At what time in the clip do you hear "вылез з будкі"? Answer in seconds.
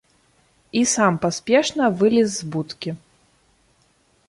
1.99-2.89